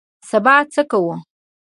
[0.29, 1.15] سبا څه کوو؟